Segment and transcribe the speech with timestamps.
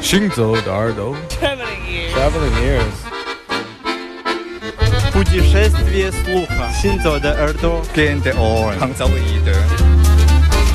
[0.00, 2.12] 行走的耳朵 Traveling ears.
[2.14, 2.96] Traveling ears
[5.12, 6.68] Путешествие слуха.
[6.82, 7.82] Синзо de Erdo.
[7.94, 8.74] Gente on.
[8.78, 9.56] Hanzaoide.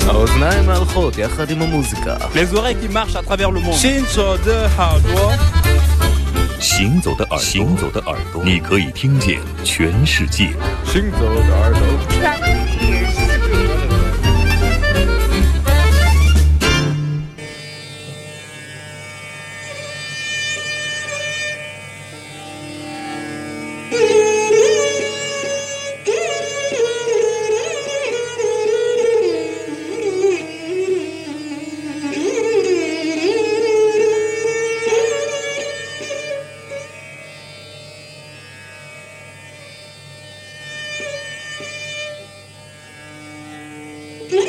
[0.07, 3.75] האוזניים ההלכות יחד עם המוזיקה Les oreilles qui marchent à travers le monde.
[3.75, 5.38] Shinzo de Hardware.
[6.59, 10.50] 行走的耳朵，行走的耳朵，你可以听见全世界。
[10.86, 11.82] 行走的耳朵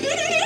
[0.00, 0.36] Yeah.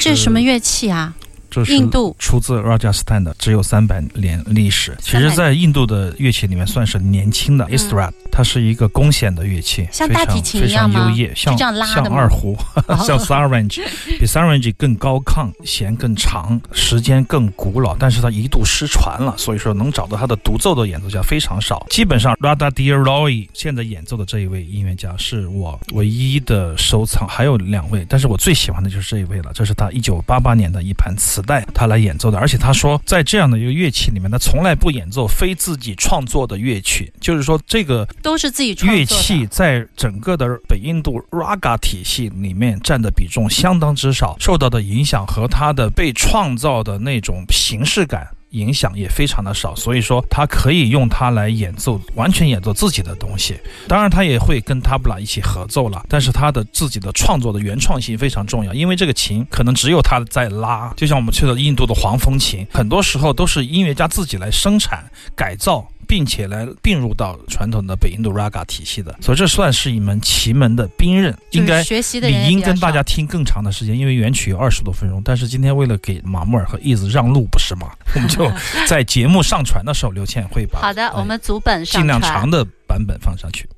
[0.00, 1.12] 这是什么乐器啊？
[1.50, 2.14] 这是印度。
[2.18, 4.96] 出自 Rajasthan 的，只有三百年历史。
[5.00, 11.00] 其实，在印度的乐器里面算是年轻的 Israt，、它是一个弓弦的乐器，嗯像非常大提琴非一样吗？
[11.00, 12.56] 常优越，像像二胡，
[12.86, 12.96] 哦。
[13.04, 13.82] 像 Sarangi，
[14.18, 21.86] 比 Sarangi 更高亢，弦更长，时间更古老，但是它一度失传了，所以说能找到它的独奏的演奏家非常少。
[21.90, 48.28] 基本上 Radha d e r Roy 现在演奏的这一位音乐家是我唯一的收藏，还有两位，但是我最喜欢的就是这一位了，这是他一九八八年的一盘磁带，他来演奏的，而且他说在这样的一个乐器里面，他从来不演奏非自己创作的乐曲，就是说这个都是自己创作乐器在整个的北印度 raga 体系里面占的比重相当之少，受到的影响和他的被创造的那种形式感。
[48.50, 53.58] 影响也非常的少，所以说他可以用它来演奏，完全演奏自己的东西。
[53.86, 65.04] 当然，他也会跟塔布拉一起合奏了，但是他的自己的创作的原创性非常重要，因为这个琴可能只有他在拉，就像我们去的印度的黄蜂琴，很多时候都是音乐家自己来生产
[65.36, 65.86] 改造。
[66.10, 75.22] 并且来并入到传统的北印度 raga 体系的，所以这算是一门奇门的兵刃，应该理应跟大家听更长的时间，因为原曲有二十多分钟。
[75.24, 77.92] 但是今天为了给马木尔和伊子让路，不是吗？
[78.16, 78.50] 我们就
[78.88, 83.68] 在节目上传的时候，刘倩会把好的，哎我们组本上尽量长的版本放上去。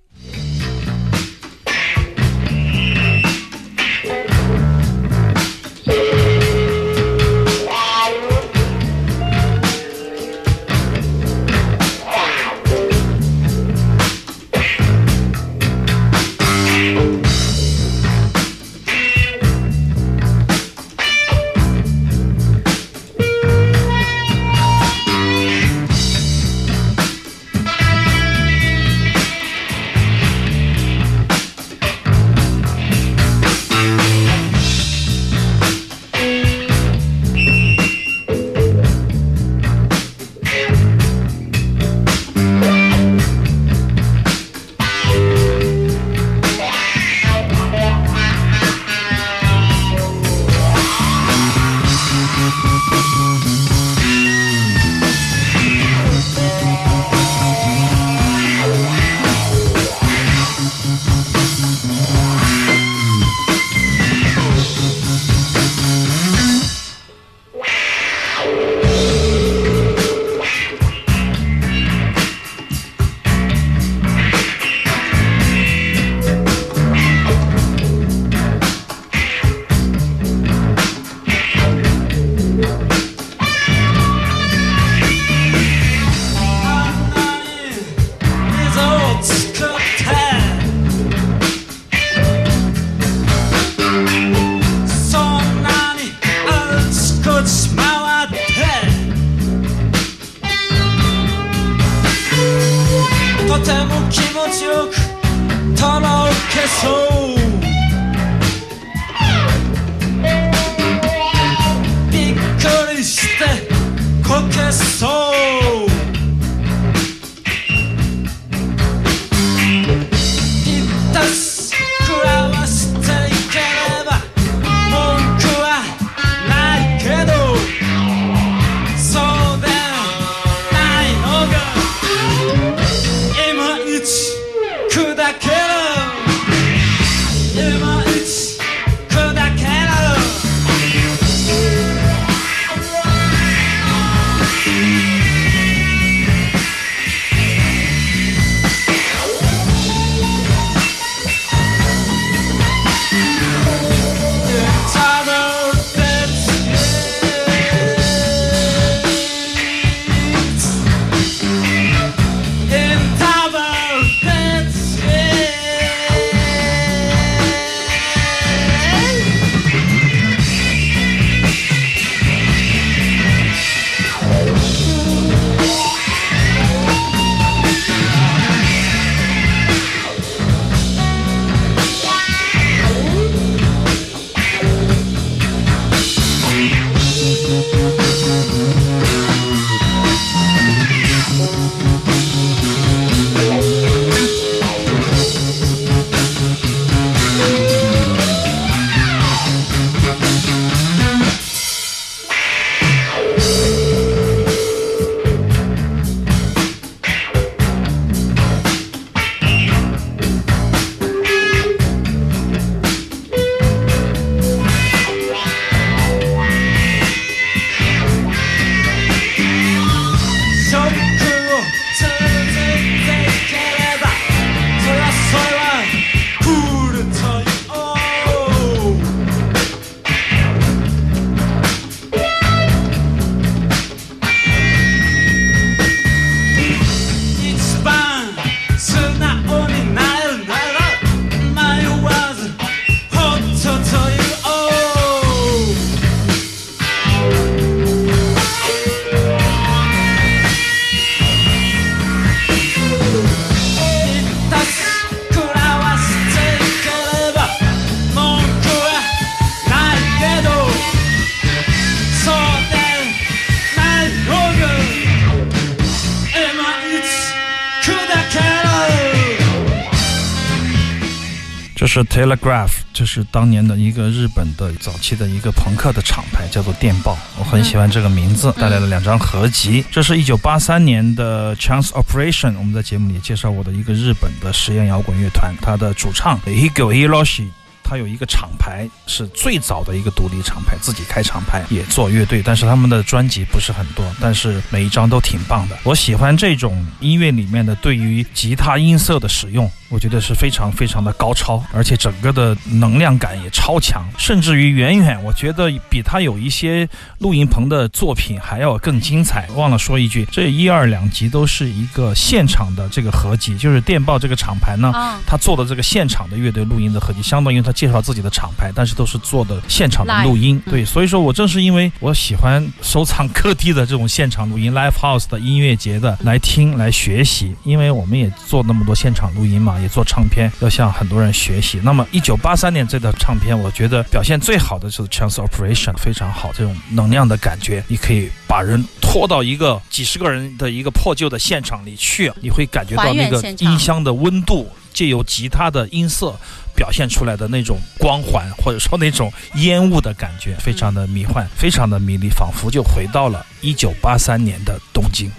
[271.93, 277.19] 是 Telegraph，这是当年的一个日本的早期的一个朋克的厂牌，叫做电报。
[277.39, 279.85] 我很喜欢这个名字，带来了两张合集。
[279.91, 287.49] 这是一九八三年的 Chance Operation，我们在节目里介绍过的一个日本的实验摇滚乐团，它的主唱 Higo Hiroshi。
[287.85, 295.77] 他有一个厂牌，是最早的一个独立厂牌，自己开厂牌也做乐队，但是他们的专辑不是很多，但是每一张都挺棒的。
[295.83, 309.47] 我喜欢这种音乐里面的对于吉他音色的使用，我觉得是非常非常的高超，而且整个的能量感也超强，甚至于远远我觉得比他有一些录音棚的作品还要更精彩。
[309.55, 320.61] 忘了说一句，这一二两集都是一个现场的这个合集，就是电报这个厂牌呢，啊，他做的这个现场的乐队录音的合集，相当于他介绍自己的厂牌，但是都是做的现场的录音。
[320.65, 331.81] 嗯对，所以说我正是因为我喜欢收藏各地的这种现场录音、live house 的音乐节的来听来学习，因为我们也做那么多现场录音嘛，也做唱片，要向很多人学习。
[331.83, 346.35] 那么一九八三年这套唱片，我觉得表现最好的就是 Chance Operation，非常好，这种能量的感觉，你可以把人拖到一个几十个人的一个破旧的现场里去，你会感觉到那个音箱的温度，借由吉他的音色
[346.75, 355.31] 表现出来的那种光环，或者说那种烟雾的感觉，非常的迷幻，非常的迷离，仿佛就回到了一九八三年的东京。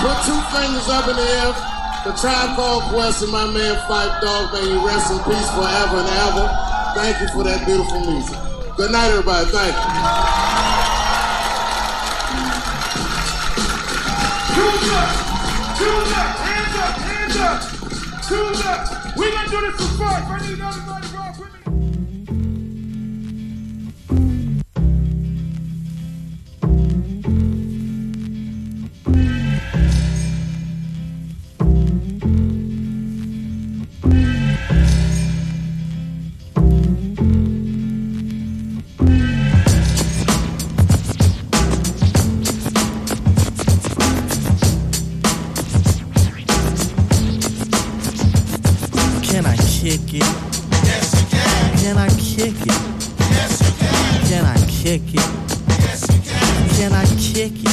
[0.00, 1.52] Put two fingers up in the air.
[2.04, 6.00] The Tribe Called Quest and my man Fight Dog, may you rest in peace forever
[6.00, 6.46] and ever.
[6.96, 8.38] Thank you for that beautiful music.
[8.76, 9.44] Good night, everybody.
[9.52, 9.84] Thank you.
[14.56, 15.12] Tune up,
[15.76, 17.60] tune up, hands up, hands up,
[18.24, 19.16] tune up.
[19.16, 20.22] We gonna do this for fun.
[20.24, 21.09] I need everybody
[57.48, 57.68] kick it?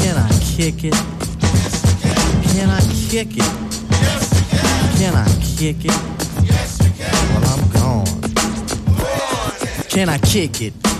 [0.00, 0.16] Can.
[0.16, 0.94] I kick it?
[2.52, 2.68] Can.
[2.68, 3.52] I kick it?
[4.98, 5.14] Can.
[5.14, 5.98] I kick it?
[7.30, 8.06] Well, I'm gone.
[9.88, 10.97] Can I kick it?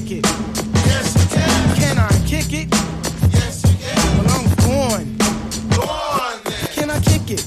[0.00, 0.26] Kick it?
[0.86, 1.76] Yes, you can.
[1.76, 2.68] Can I kick it?
[3.32, 4.24] Yes, you can.
[4.24, 5.16] Well, I'm.
[5.70, 6.52] Go on, then.
[6.72, 7.46] Can I kick it?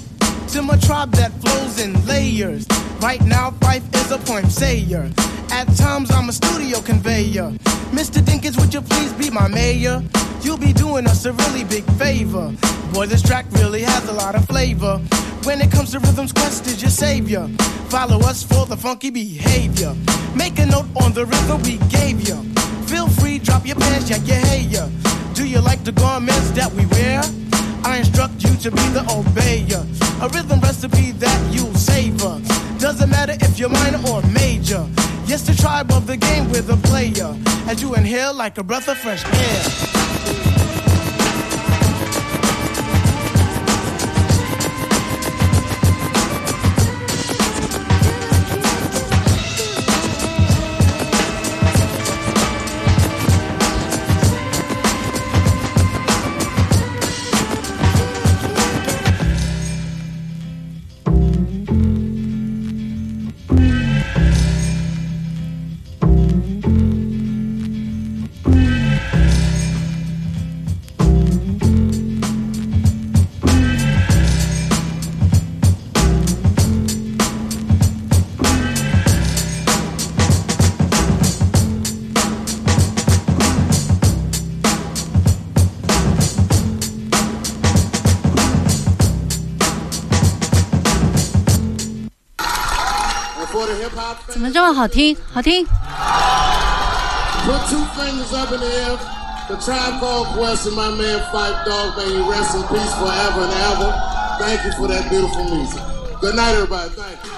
[0.50, 2.68] To my tribe that flows in layers.
[3.00, 5.10] Right now, Fife is a poem sayer.
[5.52, 7.52] At times, I'm a studio conveyor.
[7.92, 8.22] Mr.
[8.22, 10.02] Dinkins, would you please be my mayor?
[10.42, 12.54] You'll be doing us a really big favor.
[12.94, 14.98] Boy, this track really has a lot of flavor.
[15.44, 17.48] When it comes to rhythms, Quest is your savior.
[17.90, 19.94] Follow us for the funky behavior.
[20.36, 22.42] Make a note on the rhythm we gave you.
[22.86, 24.90] Feel free, drop your pants, yeah, yeah, hey, yeah.
[25.34, 27.22] Do you like the garments that we wear?
[27.84, 29.82] I instruct you to be the obeyer.
[30.22, 32.40] A rhythm recipe that you'll savor.
[32.80, 34.86] Doesn't matter if you're minor or major.
[35.26, 37.36] Yes, the tribe of the game with a player.
[37.68, 39.81] As you inhale like a breath of fresh air.
[94.71, 95.17] hop 怎么这么好听？
[95.33, 95.67] 好听！
[97.47, 98.99] Put two fingers up in the air.
[99.49, 103.43] The tribe called Quest and my man Fight Dog, may he rest in peace forever
[103.43, 103.95] and ever.
[104.41, 105.81] Thank you for that beautiful music.
[106.22, 106.92] Good night, everybody.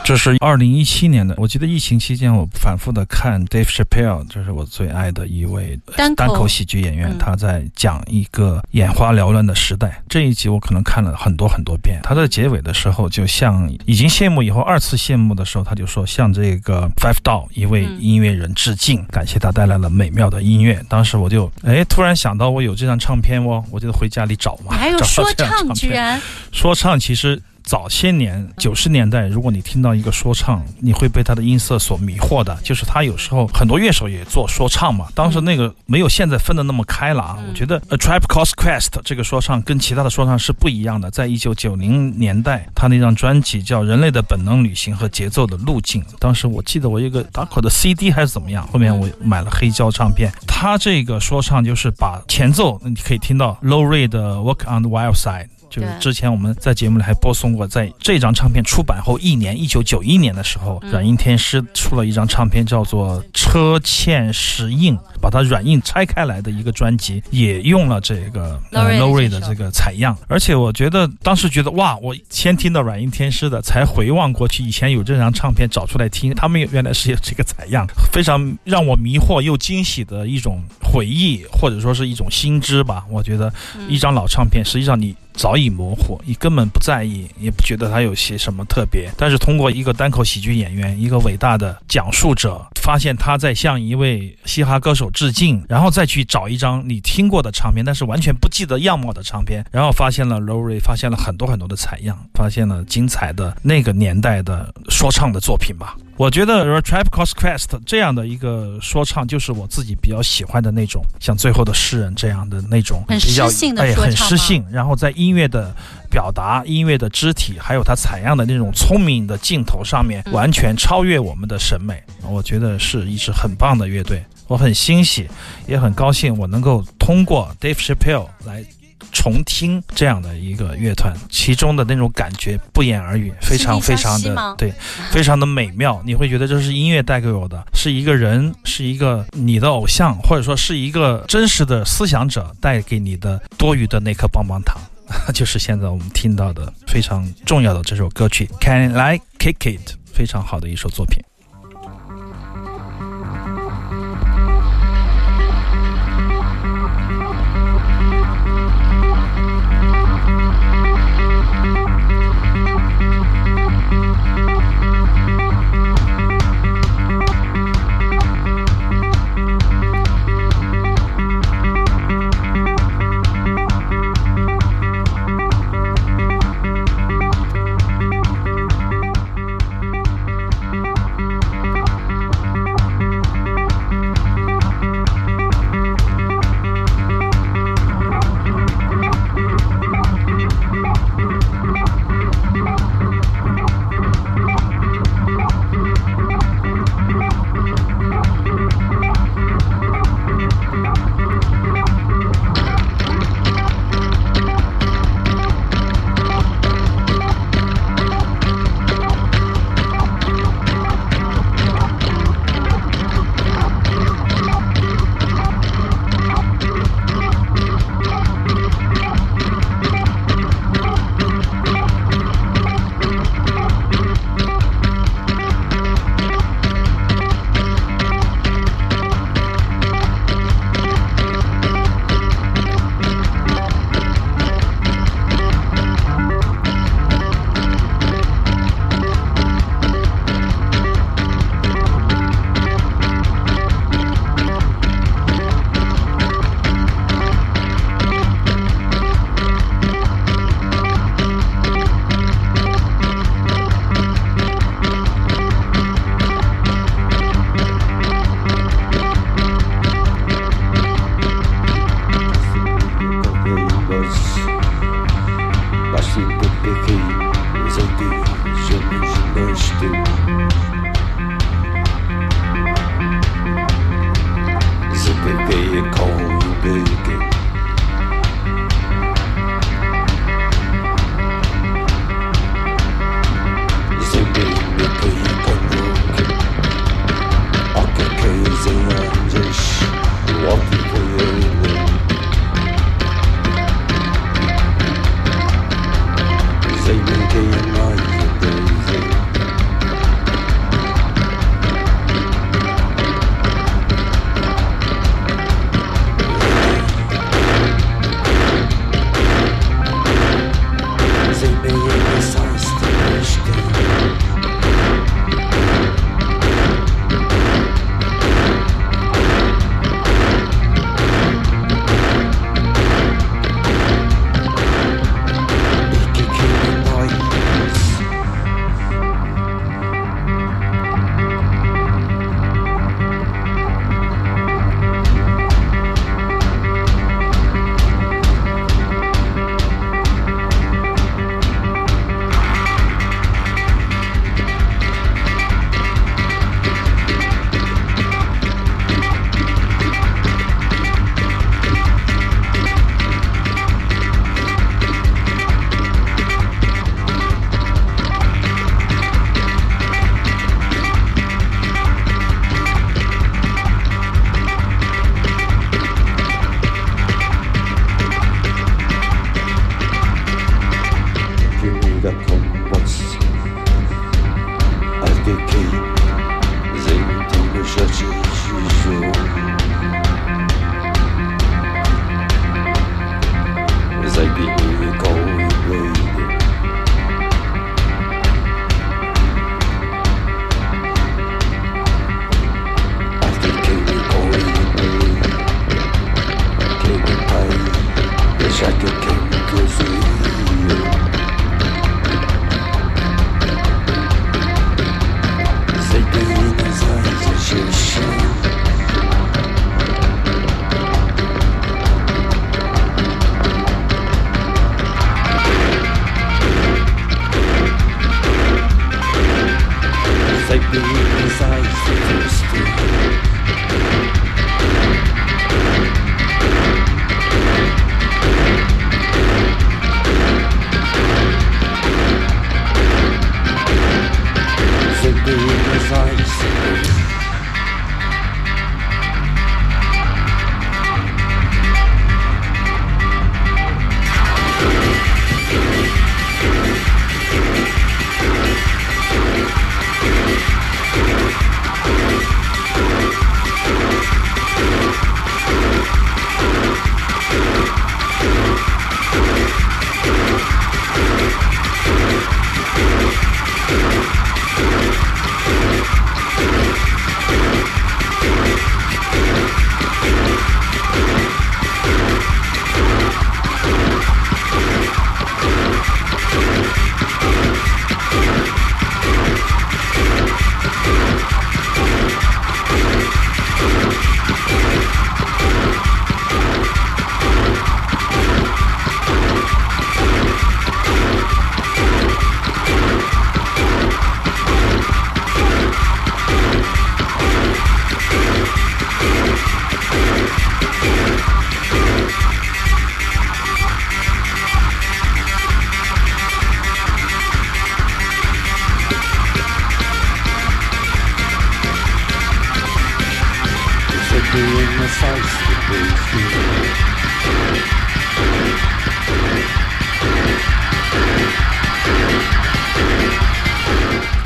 [0.03, 10.03] 这是二零一七年的，我记得疫情期间我反复的看 Dave Chappelle，这是我最爱的一位单口单口喜剧演员，嗯他在讲一个眼花缭乱的时代。
[10.09, 11.97] 这一集我可能看了很多很多遍。
[12.03, 20.83] 他在结尾的时候，就像已经谢幕以后二次谢幕的时候，他就说向这个 Five Dog 一位嗯音乐人致敬，感谢他带来了美妙的音乐。
[20.89, 32.55] 当时我就哎突然想到我有这张唱片哦，我就回家里找嘛，还有找到说这张唱，居然说唱其实早些年九十年代，如果你听到一个说唱，你会被他的音色所迷惑的。
[32.63, 37.37] 就是他有时候很多乐手也做说唱嘛，当时那个没有现在分的那么开了啊。
[37.47, 41.09] 我觉得《A Tribe Called Quest》这个说唱跟其他的说唱是不一样的。
[41.09, 50.31] 在一九九零年代，他那张专辑叫《人类的本能旅行和节奏的路径》，当时我记得我有一个打口的 CD 还是怎么样，后面我买了黑胶唱片。
[50.45, 55.45] 他这个说唱就是把前奏，你可以听到 Low Ray 的《Walk on the Wild Side》。
[55.73, 70.15] 就是之前我们在节目里还播送过，在这张唱片出版后一年，一九九一年的时候，嗯软硬天师出了一张唱片，叫做《车欠石印》，把它软硬拆开来的一个专辑，也用了这个的 Low Ray 这首的这个采样。
[70.27, 83.03] 而且我觉得当时觉得哇，我先听到软硬天师的，才回望过去以前有这张唱片找出来听，他们原来是有这个采样，非常让我迷惑又惊喜的一种回忆，或者说是一种新知吧。
[83.09, 83.51] 我觉得
[83.89, 89.09] 一张老唱片，实际上你早已模糊，你根本不在意，也不觉得它有些什么特别。
[89.17, 105.95] 但是通过一个单口喜剧演员，一个伟大的讲述者，发现他在向一位嘻哈歌手致敬，然后再去找一张你听过的唱片，但是完全不记得样貌的唱片，然后发现了 Lowry，发现了很多很多的采样，发现了精彩的那个年代的说唱的作品吧。
[106.15, 115.75] 我觉得《Tribe Called Quest》这样的一个说唱，就是我自己比较喜欢的那种，像《最后的诗人》这样的那种很比较诗性的哎，很诗性，然后在音乐的
[116.11, 122.01] 表达、音乐的肢体，还有它采样的那种聪明的镜头上面，嗯完全超越我们的审美。
[122.21, 125.27] 我觉得是一支很棒的乐队，我很欣喜，
[125.65, 128.63] 也很高兴，我能够通过 Dave Chappelle 来。
[129.11, 134.73] 重听这样的一个乐团，其中的那种感觉不言而喻，非常非常的对，
[135.11, 136.01] 非常的美妙。
[136.05, 144.79] 你会觉得这是音乐带给我的，是一个人，是一个你的偶像，或者说是一个真实的思想者带给你的多余的那颗棒棒糖。
[145.33, 151.21] 就是现在我们听到的非常重要的这首歌曲《Can I Kick It》，非常好的一首作品。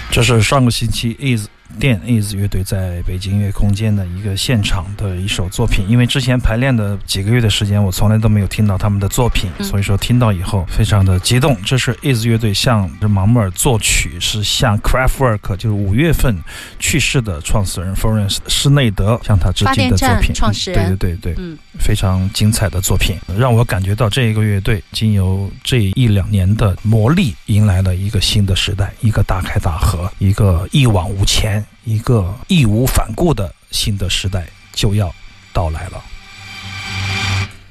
[0.10, 1.48] 这是上个星期 Is
[1.80, 5.86] 电 Is 乐队在北京音乐空间的一个现场的一首作品。
[5.88, 11.58] 因为之前排练的几个月的时间，我从来都没有听到他们的作品，嗯所以说听到以后非常的激动。
[11.64, 16.36] 这是 Is 乐队向盲目尔作曲，是向 craftwork，就是五月份
[16.80, 20.34] 去世的创始人 Florence 施内德向他致敬的作品。
[20.34, 35.14] 创始人对对对对，嗯，非常精彩的作品，让我感觉到这一个乐队经由这一两年的磨砺，迎来了一个新的时代，一个大开大合，一个一往无前，一个义无反顾的新的时代就要
[35.54, 36.04] 到来了。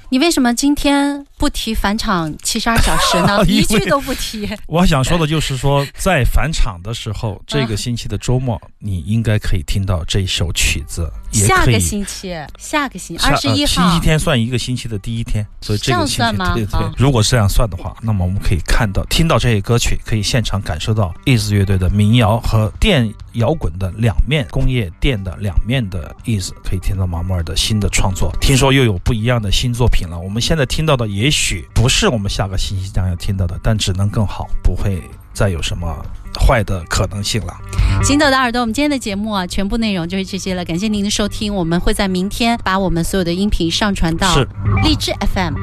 [0.08, 3.44] 你为什么今天不提返场七十二小时呢？
[3.48, 4.48] 一句都不提。
[4.66, 11.76] 我想说的就是说，在返场的时候，这个星期的周末，你应该可以听到这首曲子，也下个。
[11.86, 16.92] 星期，下个星期下二十一号星期，天算一个星期的第一天，所以这个星期对对啊。
[16.96, 28.32] 如果是这样算的话，那么我们可以看到、听到这些歌曲，可以现场感受到 Is 乐队的民谣和电摇滚的两面，工业电的两面的 Is，可以听到马莫尔的新的创作。
[28.40, 30.18] 听说又有不一样的新作品了。
[30.18, 35.94] 我们现在听到的也许不是我们下个星期将要听到的，但只能更好，不会再有什么
[36.38, 37.56] 坏的可能性了。
[38.02, 40.64] 行走的耳朵，我们今天的节目啊，全部内容就是这些了。
[40.64, 44.46] 感谢您的收听，我们会在明天把我们所有的音频上传到是
[44.82, 45.54] 荔枝 FM。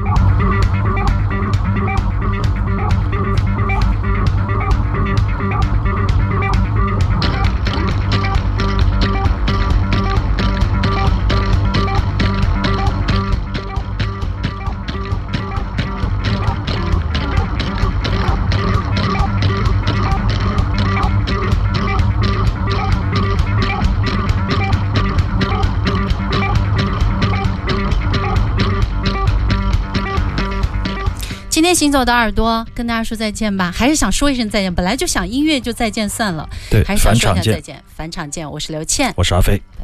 [31.64, 34.74] 今天行走的耳朵跟大家说再见吧，还是想说一声再见。
[34.74, 37.82] 本来就想音乐就再见算了，对，还是想说一下再，见。
[37.96, 39.56] 返场见，我是刘倩，我是阿飞。
[39.78, 39.83] 拜